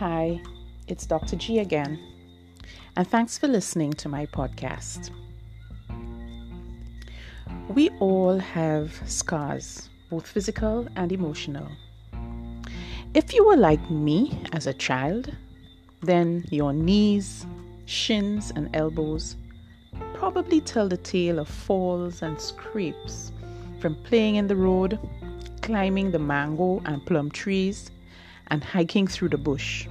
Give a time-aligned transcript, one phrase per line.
[0.00, 0.40] Hi,
[0.88, 1.36] it's Dr.
[1.36, 2.00] G again,
[2.96, 5.10] and thanks for listening to my podcast.
[7.68, 11.68] We all have scars, both physical and emotional.
[13.12, 15.36] If you were like me as a child,
[16.00, 17.44] then your knees,
[17.84, 19.36] shins, and elbows
[20.14, 23.32] probably tell the tale of falls and scrapes
[23.80, 24.98] from playing in the road,
[25.60, 27.90] climbing the mango and plum trees,
[28.50, 29.86] and hiking through the bush.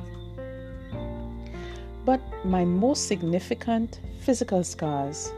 [2.06, 5.32] But my most significant physical scars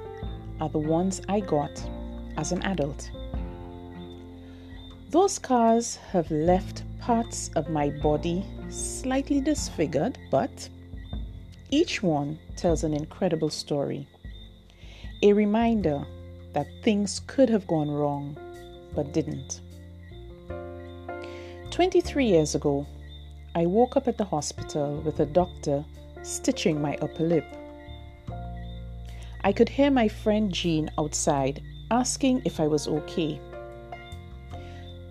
[0.59, 1.71] are the ones I got
[2.37, 3.09] as an adult.
[5.09, 10.69] Those scars have left parts of my body slightly disfigured, but
[11.69, 14.07] each one tells an incredible story.
[15.23, 16.05] A reminder
[16.53, 18.37] that things could have gone wrong,
[18.95, 19.61] but didn't.
[21.71, 22.85] 23 years ago,
[23.53, 25.83] I woke up at the hospital with a doctor
[26.23, 27.45] stitching my upper lip.
[29.43, 33.41] I could hear my friend Jean outside asking if I was okay.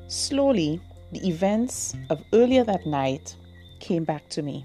[0.09, 0.81] Slowly,
[1.13, 3.37] the events of earlier that night
[3.79, 4.65] came back to me.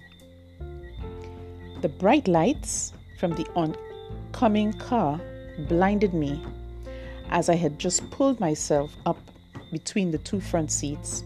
[1.82, 5.20] The bright lights from the oncoming car
[5.68, 6.42] blinded me
[7.30, 9.20] as I had just pulled myself up
[9.72, 11.26] between the two front seats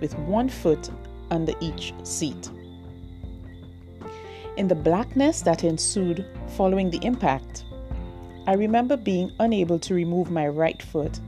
[0.00, 0.90] with one foot
[1.30, 2.50] under each seat.
[4.56, 6.26] In the blackness that ensued
[6.56, 7.64] following the impact,
[8.46, 11.20] I remember being unable to remove my right foot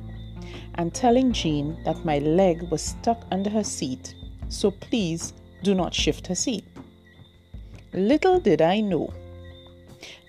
[0.75, 4.15] and telling Jean that my leg was stuck under her seat,
[4.49, 6.65] so please do not shift her seat.
[7.93, 9.13] Little did I know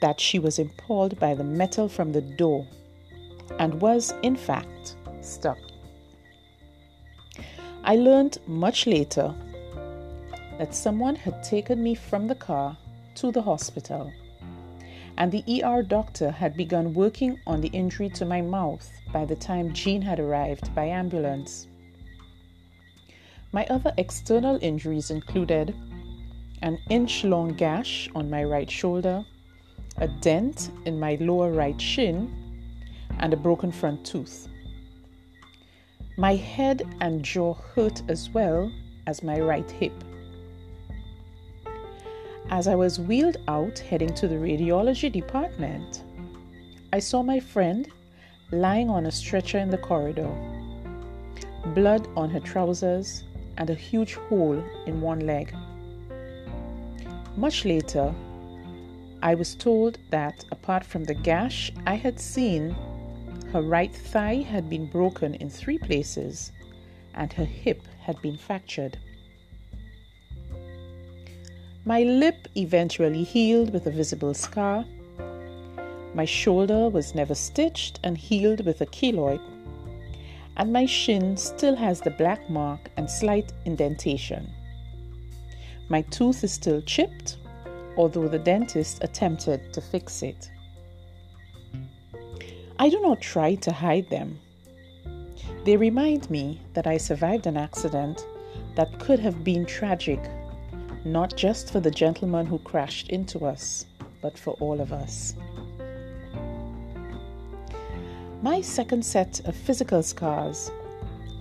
[0.02, 2.67] that she was impaled by the metal from the door
[3.59, 5.58] and was, in fact, stuck.
[7.83, 9.33] I learned much later
[10.62, 12.78] that someone had taken me from the car
[13.16, 14.14] to the hospital,
[15.17, 19.36] and the ER doctor had begun working on the injury to my mouth by the
[19.36, 21.66] time Jean had arrived by ambulance.
[23.52, 25.73] My other external injuries included
[26.61, 29.26] an inch long gash on my right shoulder,
[29.98, 32.32] a dent in my lower right shin,
[33.17, 34.48] and a broken front tooth.
[36.20, 38.72] My head and jaw hurt as well
[39.08, 40.04] as my right hip.
[42.52, 46.04] As I was wheeled out heading to the radiology department,
[46.92, 47.88] I saw my friend
[48.52, 50.30] lying on a stretcher in the corridor,
[51.67, 53.23] blood on her trousers,
[53.58, 55.56] and a huge hole in one leg.
[57.38, 58.14] Much later,
[59.23, 62.76] I was told that apart from the gash I had seen,
[63.54, 66.52] her right thigh had been broken in three places
[67.14, 68.98] and her hip had been fractured.
[71.83, 74.86] My lip eventually healed with a visible scar.
[76.14, 79.42] My shoulder was never stitched and healed with a keloid.
[80.58, 84.52] And my shin still has the black mark and slight indentation.
[85.89, 87.37] My tooth is still chipped,
[87.98, 90.52] although the dentist attempted to fix it.
[92.77, 94.39] I do not try to hide them.
[95.65, 98.23] They remind me that I survived an accident
[98.75, 100.19] that could have been tragic
[101.06, 103.86] not just for the gentleman who crashed into us,
[104.22, 105.36] but for all of us.
[108.42, 110.72] My second set of physical scars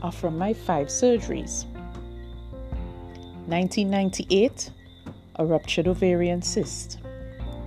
[0.02, 1.64] are from my five surgeries.
[3.46, 4.70] 1998,
[5.36, 6.98] a ruptured ovarian cyst.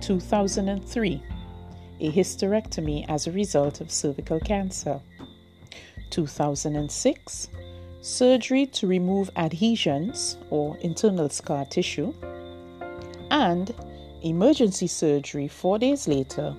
[0.00, 1.22] 2003,
[2.00, 5.00] a hysterectomy as a result of cervical cancer.
[6.10, 7.48] 2006,
[8.04, 12.12] surgery to remove adhesions or internal scar tissue,
[13.30, 13.74] and
[14.22, 16.54] emergency surgery four days later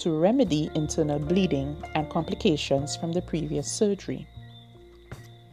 [0.00, 4.26] to remedy internal bleeding and complications from the previous surgery.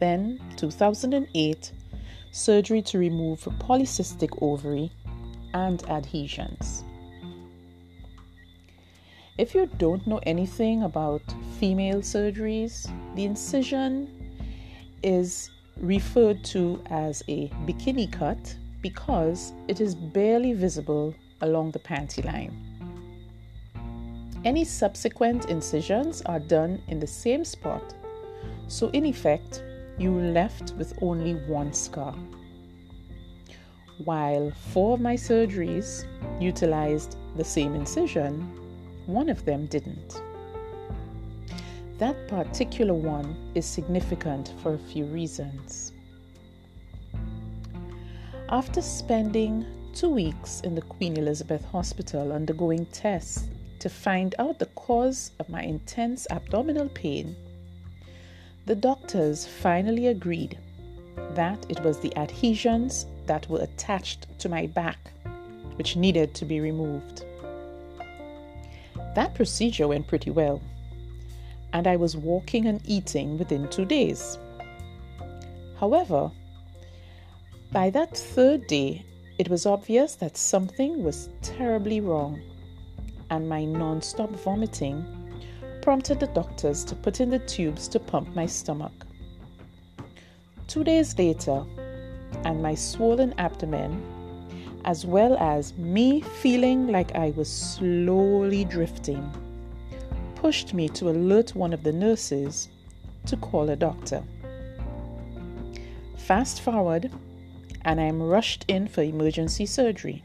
[0.00, 1.72] Then, 2008,
[2.32, 4.90] surgery to remove polycystic ovary
[5.54, 6.82] and adhesions.
[9.38, 11.22] If you don't know anything about
[11.60, 14.19] female surgeries, the incision
[15.02, 22.24] is referred to as a bikini cut because it is barely visible along the panty
[22.24, 22.54] line.
[24.44, 27.94] Any subsequent incisions are done in the same spot,
[28.68, 29.62] so in effect,
[29.98, 32.14] you are left with only one scar.
[34.04, 36.06] While four of my surgeries
[36.40, 38.40] utilized the same incision,
[39.04, 40.22] one of them didn't.
[42.00, 45.92] That particular one is significant for a few reasons.
[48.48, 53.50] After spending two weeks in the Queen Elizabeth Hospital undergoing tests
[53.80, 57.36] to find out the cause of my intense abdominal pain,
[58.64, 60.58] the doctors finally agreed
[61.34, 65.12] that it was the adhesions that were attached to my back
[65.74, 67.26] which needed to be removed.
[69.14, 70.62] That procedure went pretty well,
[71.72, 74.38] and I was walking and eating within two days.
[75.78, 76.30] However,
[77.72, 79.04] by that third day,
[79.38, 82.42] it was obvious that something was terribly wrong,
[83.30, 85.04] and my non stop vomiting
[85.80, 88.92] prompted the doctors to put in the tubes to pump my stomach.
[90.66, 91.64] Two days later,
[92.44, 94.02] and my swollen abdomen,
[94.84, 99.32] as well as me feeling like I was slowly drifting,
[100.40, 102.70] pushed me to alert one of the nurses
[103.26, 104.22] to call a doctor.
[106.16, 107.12] Fast forward,
[107.82, 110.22] and I'm rushed in for emergency surgery.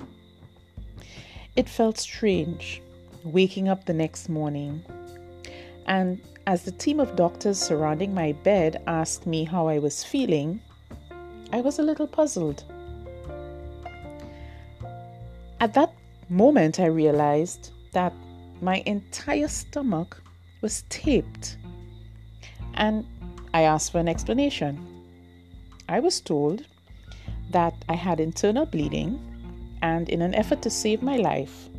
[1.58, 2.82] It felt strange
[3.26, 4.86] waking up the next morning,
[5.86, 10.62] and as the team of doctors surrounding my bed asked me how I was feeling,
[11.52, 12.64] I was a little puzzled.
[15.60, 15.92] At that
[16.30, 18.14] moment, I realized that
[18.62, 20.22] my entire stomach
[20.62, 21.58] was taped,
[22.74, 23.06] and
[23.54, 24.86] I asked for an explanation.
[25.88, 26.66] I was told
[27.52, 29.20] that I had internal bleeding,
[29.82, 31.70] and in an effort to save my life,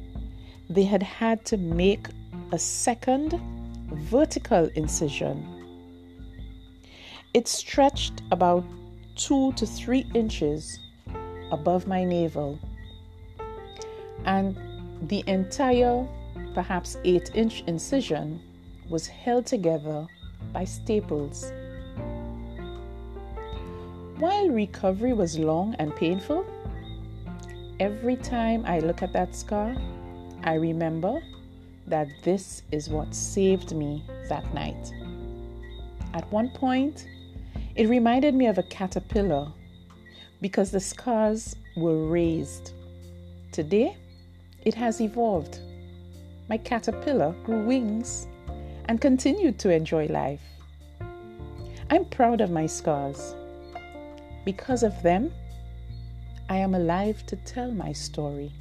[0.70, 2.08] they had had to make
[2.52, 3.40] a second
[3.92, 5.44] vertical incision.
[7.34, 8.64] It stretched about
[9.16, 10.78] two to three inches
[11.50, 12.58] above my navel,
[14.24, 14.56] and
[15.08, 16.06] the entire,
[16.54, 18.40] perhaps eight inch incision
[18.88, 20.06] was held together
[20.52, 21.52] by staples.
[24.18, 26.46] While recovery was long and painful,
[27.80, 29.76] every time I look at that scar,
[30.44, 31.20] I remember
[31.86, 34.92] that this is what saved me that night.
[36.14, 37.06] At one point,
[37.74, 39.52] it reminded me of a caterpillar
[40.40, 42.72] because the scars were raised.
[43.52, 43.96] Today,
[44.64, 45.60] it has evolved.
[46.48, 48.28] My caterpillar grew wings
[48.88, 50.42] and continued to enjoy life.
[51.90, 53.34] I'm proud of my scars.
[54.44, 55.32] Because of them,
[56.48, 58.52] I am alive to tell my story.